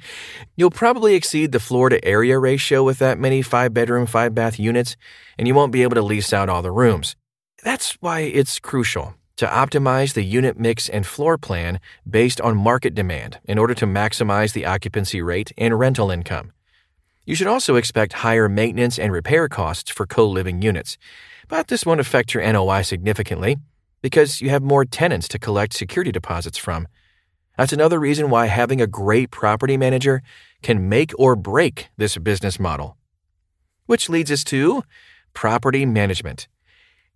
You'll 0.56 0.70
probably 0.70 1.14
exceed 1.14 1.52
the 1.52 1.60
floor 1.60 1.88
to 1.88 2.04
area 2.04 2.38
ratio 2.38 2.84
with 2.84 2.98
that 3.00 3.18
many 3.18 3.42
five 3.42 3.74
bedroom, 3.74 4.06
five 4.06 4.34
bath 4.34 4.58
units, 4.58 4.96
and 5.38 5.48
you 5.48 5.54
won't 5.54 5.72
be 5.72 5.82
able 5.82 5.96
to 5.96 6.02
lease 6.02 6.32
out 6.32 6.48
all 6.48 6.62
the 6.62 6.70
rooms. 6.70 7.16
That's 7.64 7.94
why 8.00 8.20
it's 8.20 8.60
crucial 8.60 9.14
to 9.36 9.46
optimize 9.46 10.14
the 10.14 10.22
unit 10.22 10.58
mix 10.58 10.88
and 10.88 11.04
floor 11.04 11.36
plan 11.36 11.80
based 12.08 12.40
on 12.40 12.56
market 12.56 12.94
demand 12.94 13.40
in 13.44 13.58
order 13.58 13.74
to 13.74 13.86
maximize 13.86 14.52
the 14.52 14.66
occupancy 14.66 15.20
rate 15.20 15.50
and 15.58 15.76
rental 15.76 16.10
income. 16.10 16.52
You 17.26 17.34
should 17.34 17.48
also 17.48 17.74
expect 17.74 18.12
higher 18.12 18.48
maintenance 18.48 18.98
and 18.98 19.12
repair 19.12 19.48
costs 19.48 19.90
for 19.90 20.06
co 20.06 20.28
living 20.28 20.62
units, 20.62 20.96
but 21.48 21.68
this 21.68 21.84
won't 21.84 22.00
affect 22.00 22.34
your 22.34 22.52
NOI 22.52 22.82
significantly 22.82 23.56
because 24.04 24.42
you 24.42 24.50
have 24.50 24.62
more 24.62 24.84
tenants 24.84 25.26
to 25.28 25.38
collect 25.38 25.72
security 25.72 26.12
deposits 26.12 26.58
from. 26.58 26.86
That's 27.56 27.72
another 27.72 27.98
reason 27.98 28.28
why 28.28 28.48
having 28.48 28.78
a 28.82 28.86
great 28.86 29.30
property 29.30 29.78
manager 29.78 30.20
can 30.62 30.90
make 30.90 31.12
or 31.18 31.34
break 31.34 31.88
this 31.96 32.18
business 32.18 32.60
model. 32.60 32.98
Which 33.86 34.10
leads 34.10 34.30
us 34.30 34.44
to 34.44 34.82
property 35.32 35.86
management. 35.86 36.48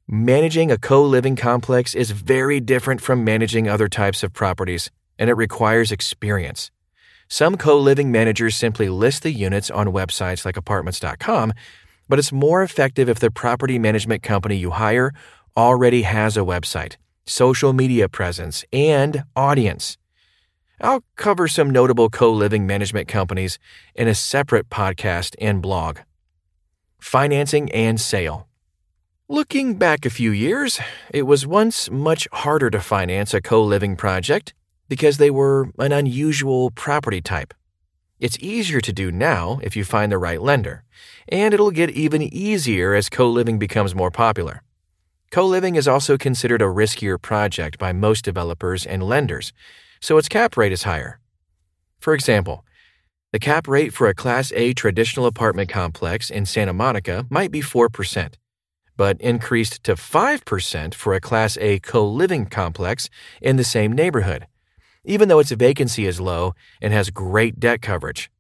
Managing 0.09 0.71
a 0.71 0.79
co 0.79 1.05
living 1.05 1.37
complex 1.37 1.95
is 1.95 2.11
very 2.13 2.59
different 2.59 3.03
from 3.03 3.23
managing 3.23 3.69
other 3.69 3.89
types 3.89 4.23
of 4.23 4.33
properties, 4.33 4.91
and 5.19 5.29
it 5.29 5.35
requires 5.35 5.93
experience. 5.93 6.71
Some 7.29 7.59
co 7.59 7.77
living 7.79 8.11
managers 8.11 8.57
simply 8.57 8.89
list 8.89 9.25
the 9.25 9.31
units 9.31 9.71
on 9.71 9.89
websites 9.89 10.47
like 10.47 10.57
apartments.com, 10.57 11.53
but 12.09 12.19
it's 12.19 12.33
more 12.33 12.63
effective 12.63 13.11
if 13.11 13.19
the 13.19 13.31
property 13.31 13.79
management 13.79 14.23
company 14.23 14.57
you 14.57 14.71
hire 14.71 15.13
already 15.59 16.03
has 16.03 16.37
a 16.37 16.41
website, 16.41 16.95
social 17.27 17.73
media 17.73 18.09
presence, 18.09 18.65
and 18.73 19.25
audience. 19.35 19.99
I'll 20.81 21.03
cover 21.17 21.49
some 21.49 21.69
notable 21.71 22.11
co 22.11 22.33
living 22.33 22.65
management 22.65 23.09
companies 23.09 23.59
in 23.97 24.07
a 24.07 24.15
separate 24.15 24.71
podcast 24.71 25.35
and 25.41 25.61
blog. 25.61 25.99
Financing 27.01 27.73
and 27.73 28.01
sale. 28.01 28.47
Looking 29.29 29.75
back 29.75 30.07
a 30.07 30.11
few 30.11 30.31
years, 30.31 30.79
it 31.13 31.23
was 31.23 31.45
once 31.45 31.91
much 31.91 32.29
harder 32.33 32.71
to 32.71 32.79
finance 32.79 33.35
a 33.35 33.41
co 33.41 33.61
living 33.61 33.97
project 33.97 34.55
because 34.89 35.19
they 35.19 35.31
were 35.31 35.71
an 35.81 35.91
unusual 35.91 36.71
property 36.71 37.21
type. 37.21 37.53
It's 38.21 38.39
easier 38.39 38.81
to 38.81 38.93
do 38.93 39.11
now 39.11 39.59
if 39.65 39.75
you 39.75 39.85
find 39.85 40.13
the 40.13 40.19
right 40.19 40.41
lender, 40.41 40.85
and 41.29 41.53
it'll 41.53 41.73
get 41.73 41.91
even 41.91 42.23
easier 42.23 42.95
as 42.95 43.09
co 43.09 43.29
living 43.29 43.59
becomes 43.59 43.93
more 43.93 44.13
popular. 44.13 44.63
Co 45.31 45.47
living 45.47 45.77
is 45.77 45.87
also 45.87 46.17
considered 46.17 46.63
a 46.63 46.67
riskier 46.67 47.21
project 47.21 47.79
by 47.79 47.93
most 47.93 48.25
developers 48.25 48.87
and 48.87 49.03
lenders, 49.03 49.53
so 50.01 50.17
its 50.17 50.29
cap 50.29 50.57
rate 50.57 50.73
is 50.73 50.85
higher. 50.85 51.21
For 52.01 52.15
example, 52.15 52.65
the 53.33 53.39
cap 53.39 53.69
rate 53.69 53.93
for 53.93 54.07
a 54.07 54.15
Class 54.15 54.53
A 54.53 54.73
traditional 54.73 55.27
apartment 55.27 55.69
complex 55.69 56.31
in 56.31 56.47
Santa 56.47 56.73
Monica 56.73 57.27
might 57.29 57.51
be 57.51 57.61
4%, 57.61 58.35
but 58.97 59.21
increased 59.21 59.85
to 59.85 59.97
5% 59.97 60.95
for 60.95 61.13
a 61.13 61.21
Class 61.21 61.59
A 61.59 61.79
co 61.79 62.09
living 62.09 62.47
complex 62.47 63.11
in 63.43 63.57
the 63.57 63.65
same 63.65 63.93
neighborhood, 63.93 64.47
even 65.05 65.29
though 65.29 65.41
its 65.41 65.51
vacancy 65.51 66.07
is 66.07 66.23
low 66.23 66.55
and 66.81 66.95
has 66.95 67.11
great 67.11 67.61
debt 67.61 67.83
coverage. 67.83 68.31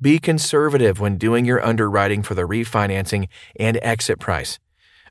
Be 0.00 0.20
conservative 0.20 1.00
when 1.00 1.18
doing 1.18 1.44
your 1.44 1.64
underwriting 1.64 2.22
for 2.22 2.34
the 2.34 2.46
refinancing 2.46 3.26
and 3.58 3.76
exit 3.82 4.20
price. 4.20 4.60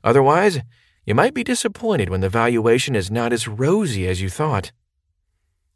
Otherwise, 0.02 0.60
you 1.06 1.14
might 1.14 1.34
be 1.34 1.44
disappointed 1.44 2.08
when 2.10 2.20
the 2.20 2.28
valuation 2.28 2.96
is 2.96 3.12
not 3.12 3.32
as 3.32 3.46
rosy 3.46 4.08
as 4.08 4.20
you 4.20 4.28
thought. 4.28 4.72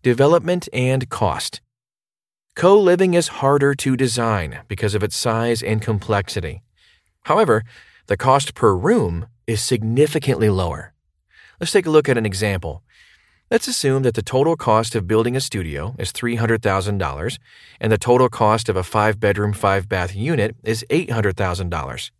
Development 0.02 0.68
and 0.72 1.08
cost. 1.08 1.60
Co 2.56 2.76
living 2.76 3.14
is 3.14 3.28
harder 3.28 3.76
to 3.76 3.96
design 3.96 4.58
because 4.66 4.96
of 4.96 5.04
its 5.04 5.16
size 5.16 5.62
and 5.62 5.80
complexity. 5.80 6.62
However, 7.22 7.62
the 8.08 8.16
cost 8.16 8.56
per 8.56 8.74
room 8.74 9.26
is 9.46 9.62
significantly 9.62 10.50
lower. 10.50 10.94
Let's 11.60 11.72
take 11.72 11.86
a 11.86 11.90
look 11.90 12.08
at 12.08 12.18
an 12.18 12.26
example. 12.26 12.82
Let's 13.52 13.68
assume 13.68 14.02
that 14.02 14.14
the 14.14 14.22
total 14.22 14.56
cost 14.56 14.96
of 14.96 15.06
building 15.06 15.36
a 15.36 15.40
studio 15.40 15.94
is 15.96 16.12
$300,000 16.12 17.38
and 17.80 17.92
the 17.92 17.98
total 17.98 18.28
cost 18.28 18.68
of 18.68 18.76
a 18.76 18.82
five 18.82 19.20
bedroom, 19.20 19.52
five 19.52 19.88
bath 19.88 20.14
unit 20.14 20.56
is 20.64 20.84
$800,000. 20.90 22.10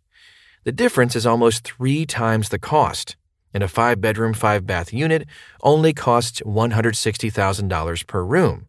The 0.63 0.71
difference 0.71 1.15
is 1.15 1.25
almost 1.25 1.63
three 1.63 2.05
times 2.05 2.49
the 2.49 2.59
cost, 2.59 3.15
and 3.53 3.63
a 3.63 3.67
five 3.67 3.99
bedroom, 3.99 4.33
five 4.33 4.67
bath 4.67 4.93
unit 4.93 5.27
only 5.63 5.93
costs 5.93 6.41
$160,000 6.41 8.07
per 8.07 8.23
room. 8.23 8.67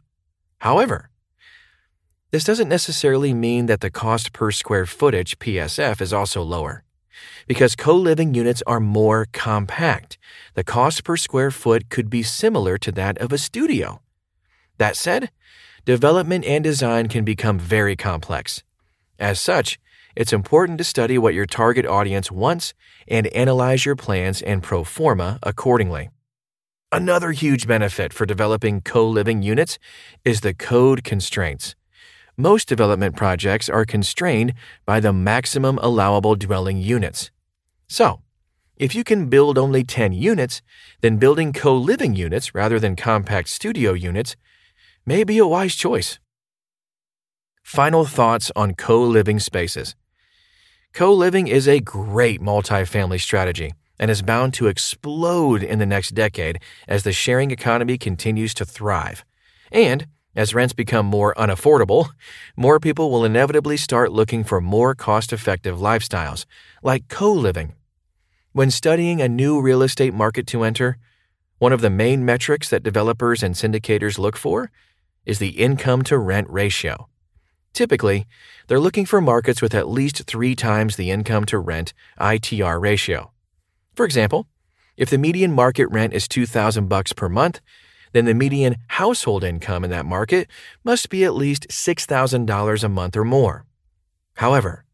However, 0.59 1.11
this 2.31 2.45
doesn't 2.45 2.69
necessarily 2.69 3.35
mean 3.35 3.67
that 3.67 3.83
the 3.83 3.91
cost 3.91 4.33
per 4.33 4.51
square 4.51 4.87
footage 4.87 5.39
PSF 5.39 6.01
is 6.01 6.15
also 6.15 6.43
lower. 6.43 6.83
Because 7.47 7.77
co 7.77 7.95
living 7.95 8.33
units 8.33 8.63
are 8.67 8.81
more 8.81 9.27
compact, 9.33 10.17
the 10.55 10.65
cost 10.65 11.05
per 11.05 11.19
square 11.19 11.51
foot 11.51 11.91
could 11.91 12.09
be 12.09 12.23
similar 12.23 12.79
to 12.79 12.93
that 12.93 13.19
of 13.19 13.33
a 13.35 13.39
studio. 13.39 14.01
That 14.79 14.97
said, 14.97 15.31
development 15.85 16.47
and 16.47 16.65
design 16.65 17.09
can 17.09 17.25
become 17.25 17.59
very 17.59 17.97
complex. 17.97 18.63
As 19.19 19.39
such, 19.39 19.79
it's 20.15 20.33
important 20.33 20.79
to 20.79 20.85
study 20.85 21.19
what 21.19 21.35
your 21.35 21.47
target 21.47 21.87
audience 21.87 22.31
wants 22.31 22.75
and 23.09 23.27
analyze 23.29 23.85
your 23.85 23.97
plans 23.97 24.43
and 24.43 24.63
pro 24.63 24.85
forma 24.85 25.39
accordingly. 25.43 26.11
Another 26.91 27.33
huge 27.33 27.67
benefit 27.67 28.13
for 28.13 28.27
developing 28.27 28.83
co 28.83 29.09
living 29.09 29.43
units 29.43 29.79
is 30.25 30.43
the 30.43 30.53
code 30.53 31.05
constraints. 31.05 31.75
Most 32.37 32.69
development 32.69 33.17
projects 33.17 33.69
are 33.69 33.85
constrained 33.85 34.55
by 34.85 35.01
the 35.01 35.13
maximum 35.13 35.79
allowable 35.79 36.35
dwelling 36.35 36.79
units. 36.79 37.31
So, 37.89 38.21
if 38.77 38.95
you 38.95 39.05
can 39.05 39.29
build 39.29 39.59
only 39.59 39.85
10 39.85 40.13
units, 40.13 40.61
then 41.01 41.17
building 41.17 41.53
co 41.53 41.77
living 41.77 42.15
units 42.15 42.55
rather 42.55 42.79
than 42.79 42.97
compact 42.97 43.49
studio 43.49 43.93
units 43.93 44.37
may 45.07 45.25
be 45.25 45.39
a 45.39 45.47
wise 45.47 45.75
choice. 45.75 46.19
Final 47.63 48.05
thoughts 48.05 48.51
on 48.57 48.75
co 48.75 49.03
living 49.03 49.39
spaces. 49.39 49.95
Co 50.93 51.11
living 51.11 51.49
is 51.49 51.67
a 51.67 51.81
great 51.81 52.43
multifamily 52.43 53.19
strategy 53.19 53.73
and 53.99 54.11
is 54.11 54.21
bound 54.21 54.53
to 54.55 54.67
explode 54.67 55.63
in 55.63 55.79
the 55.79 55.87
next 55.87 56.11
decade 56.11 56.59
as 56.87 57.03
the 57.03 57.15
sharing 57.15 57.51
economy 57.51 57.97
continues 57.97 58.53
to 58.53 58.67
thrive. 58.67 59.25
And 59.71 60.07
as 60.37 60.55
rents 60.55 60.75
become 60.75 61.07
more 61.07 61.35
unaffordable, 61.37 62.11
more 62.59 62.79
people 62.79 63.11
will 63.11 63.25
inevitably 63.25 63.79
start 63.79 64.13
looking 64.13 64.45
for 64.45 64.61
more 64.61 64.95
cost 64.95 65.33
effective 65.33 65.79
lifestyles, 65.79 66.45
like 66.83 67.09
co 67.09 67.33
living. 67.33 67.75
When 68.53 68.71
studying 68.71 69.23
a 69.23 69.31
new 69.31 69.63
real 69.63 69.83
estate 69.83 70.13
market 70.13 70.47
to 70.49 70.63
enter, 70.63 70.99
one 71.57 71.73
of 71.73 71.81
the 71.81 71.89
main 71.89 72.23
metrics 72.23 72.69
that 72.69 72.83
developers 72.83 73.43
and 73.43 73.55
syndicators 73.55 74.19
look 74.19 74.37
for 74.37 74.71
is 75.25 75.39
the 75.39 75.61
income 75.61 76.03
to 76.03 76.19
rent 76.19 76.51
ratio. 76.51 77.09
Typically, 77.73 78.27
they're 78.67 78.81
looking 78.81 79.07
for 79.07 79.21
markets 79.21 79.63
with 79.63 79.75
at 79.75 79.89
least 79.89 80.25
three 80.25 80.55
times 80.55 80.97
the 80.97 81.11
income 81.11 81.45
to 81.47 81.59
rent 81.59 81.95
ITR 82.21 82.81
ratio. 82.81 83.31
For 83.95 84.05
example, 84.05 84.47
if 84.97 85.09
the 85.09 85.19
median 85.19 85.53
market 85.53 85.87
rent 85.87 86.13
is 86.13 86.29
2000 86.29 86.89
bucks 86.89 87.13
per 87.13 87.29
month, 87.29 87.61
then 88.13 88.27
the 88.27 88.35
median 88.35 88.77
household 88.89 89.43
income 89.43 89.85
in 89.85 89.91
that 89.91 90.05
market 90.05 90.49
must 90.85 91.09
be 91.09 91.25
at 91.25 91.35
least 91.35 91.69
$6,000 91.69 92.85
a 92.85 92.89
month 92.89 93.17
or 93.17 93.25
more. 93.25 93.65
However, 94.35 94.85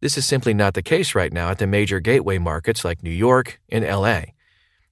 this 0.00 0.18
is 0.18 0.26
simply 0.26 0.52
not 0.52 0.74
the 0.74 0.82
case 0.82 1.14
right 1.14 1.32
now 1.32 1.50
at 1.50 1.58
the 1.58 1.66
major 1.66 2.00
gateway 2.00 2.38
markets 2.38 2.84
like 2.84 3.04
New 3.04 3.10
York 3.10 3.60
and 3.68 3.84
LA. 3.84 4.22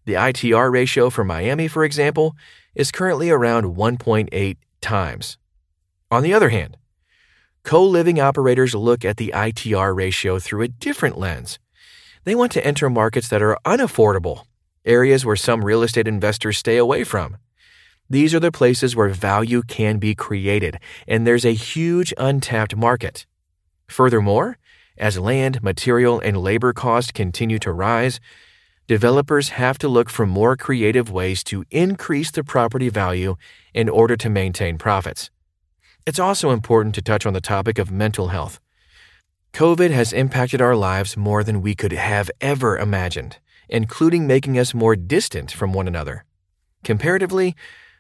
The 0.05 0.15
ITR 0.15 0.73
ratio 0.73 1.11
for 1.11 1.25
Miami, 1.25 1.67
for 1.67 1.85
example, 1.85 2.37
is 2.77 2.93
currently 2.93 3.31
around 3.31 3.75
1.8 3.75 4.57
times. 4.81 5.37
On 6.13 6.23
the 6.23 6.33
other 6.33 6.51
hand, 6.51 6.77
Co 7.63 7.85
living 7.85 8.19
operators 8.19 8.75
look 8.75 9.05
at 9.05 9.19
the 9.19 9.33
ITR 9.35 9.95
ratio 9.95 10.39
through 10.39 10.63
a 10.63 10.69
different 10.69 11.19
lens. 11.19 11.59
They 12.25 12.35
want 12.35 12.53
to 12.53 12.67
enter 12.67 12.89
markets 12.89 13.29
that 13.29 13.43
are 13.43 13.59
unaffordable, 13.65 14.45
areas 14.85 15.25
where 15.25 15.37
some 15.37 15.65
real 15.65 15.83
estate 15.83 16.09
investors 16.09 16.59
stay 16.59 16.79
away 16.79 17.05
from. 17.05 17.37
These 18.09 18.35
are 18.35 18.41
the 18.41 18.51
places 18.51 18.97
where 18.97 19.09
value 19.11 19.63
can 19.63 19.99
be 19.99 20.15
created, 20.15 20.79
and 21.07 21.27
there's 21.27 21.45
a 21.45 21.53
huge 21.53 22.13
untapped 22.19 22.75
market. 22.77 23.27
Furthermore, 23.89 24.59
as 24.99 25.19
land, 25.19 25.63
material, 25.63 26.19
and 26.19 26.37
labor 26.37 26.73
costs 26.73 27.13
continue 27.13 27.59
to 27.61 27.73
rise, 27.73 28.21
developers 28.89 29.51
have 29.51 29.79
to 29.79 29.89
look 29.89 30.11
for 30.11 30.27
more 30.27 30.57
creative 30.57 31.11
ways 31.11 31.45
to 31.45 31.65
increase 31.71 32.31
the 32.31 32.43
property 32.43 32.89
value 32.89 33.37
in 33.73 33.89
order 33.89 34.17
to 34.17 34.29
maintain 34.29 34.77
profits. 34.77 35.31
It's 36.07 36.19
also 36.19 36.51
important 36.51 36.95
to 36.95 37.03
touch 37.03 37.27
on 37.27 37.35
the 37.35 37.41
topic 37.41 37.79
of 37.79 37.91
mental 37.91 38.29
health. 38.29 38.59
COVID 39.53 39.91
has 39.91 40.13
impacted 40.13 40.61
our 40.61 40.77
lives 40.77 41.17
more 41.17 41.45
than 41.45 41.61
we 41.61 41.75
could 41.75 41.93
have 41.93 42.31
ever 42.41 42.79
imagined, 42.79 43.39
including 43.69 44.27
making 44.27 44.59
us 44.59 44.73
more 44.73 44.97
distant 44.97 45.51
from 45.51 45.73
one 45.73 45.87
another. 45.87 46.25
Comparatively, 46.85 47.55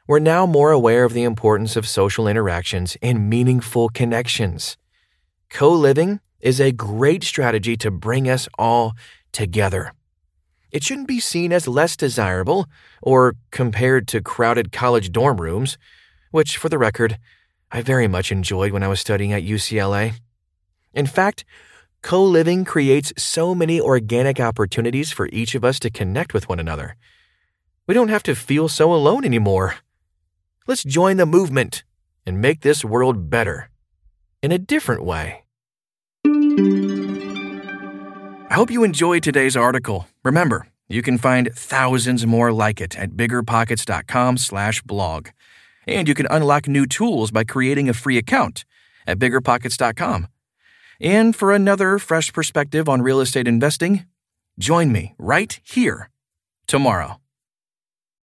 we're 0.07 0.19
now 0.19 0.47
more 0.47 0.71
aware 0.71 1.05
of 1.05 1.13
the 1.13 1.25
importance 1.25 1.77
of 1.77 1.87
social 1.87 2.27
interactions 2.27 2.97
and 3.03 3.29
meaningful 3.29 3.89
connections. 3.89 4.77
Co 5.51 5.71
living 5.71 6.21
is 6.41 6.61
a 6.61 6.73
great 6.73 7.23
strategy 7.23 7.77
to 7.77 7.91
bring 7.91 8.29
us 8.29 8.49
all 8.59 8.95
together. 9.33 9.93
It 10.73 10.83
shouldn't 10.85 11.09
be 11.09 11.21
seen 11.21 11.53
as 11.53 11.69
less 11.69 11.97
desirable 11.97 12.67
or 13.03 13.35
compared 13.51 14.09
to 14.09 14.23
crowded 14.23 14.73
college 14.73 15.13
dorm 15.13 15.41
rooms, 15.41 15.77
which, 16.31 16.57
for 16.57 16.69
the 16.69 16.79
record, 16.79 17.19
I 17.73 17.83
very 17.83 18.09
much 18.09 18.33
enjoyed 18.33 18.73
when 18.73 18.83
I 18.83 18.89
was 18.89 18.99
studying 19.01 19.33
at 19.33 19.45
UCLA. 19.45 20.15
In 20.93 21.07
fact, 21.07 21.45
co 22.03 22.25
living 22.25 22.65
creates 22.65 23.13
so 23.17 23.55
many 23.55 23.81
organic 23.81 24.41
opportunities 24.41 25.13
for 25.13 25.29
each 25.33 25.55
of 25.55 25.65
us 25.65 25.79
to 25.81 25.91
connect 25.91 26.35
with 26.35 26.49
one 26.49 26.59
another. 26.59 26.97
We 27.87 27.95
don't 27.95 28.09
have 28.09 28.25
to 28.25 28.35
feel 28.35 28.69
so 28.69 28.93
alone 28.93 29.25
anymore. 29.25 29.77
Let's 30.67 30.83
join 30.83 31.17
the 31.17 31.27
movement 31.27 31.85
and 32.27 32.41
make 32.41 32.61
this 32.61 32.85
world 32.85 33.31
better 33.31 33.71
in 34.43 34.53
a 34.53 34.59
different 34.59 35.05
way. 35.05 35.45
I 38.51 38.55
hope 38.55 38.71
you 38.71 38.83
enjoyed 38.83 39.23
today's 39.23 39.57
article. 39.57 40.09
Remember, 40.25 40.67
you 40.89 41.03
can 41.03 41.19
find 41.19 41.55
thousands 41.55 42.27
more 42.27 42.53
like 42.53 42.81
it 42.81 42.99
at 42.99 43.13
biggerpockets.com/blog. 43.13 45.29
And 45.90 46.07
you 46.07 46.14
can 46.14 46.29
unlock 46.31 46.68
new 46.68 46.87
tools 46.87 47.31
by 47.33 47.42
creating 47.44 47.88
a 47.88 47.94
free 47.94 48.16
account 48.16 48.64
at 49.07 49.18
biggerpockets.com. 49.18 50.29
And 51.00 51.35
for 51.35 51.53
another 51.53 51.98
fresh 51.98 52.33
perspective 52.33 52.88
on 52.88 53.03
real 53.03 53.20
estate 53.20 53.48
investing, 53.48 54.07
join 54.59 54.92
me 54.92 55.14
right 55.18 55.59
here 55.64 56.11
tomorrow. 56.66 57.20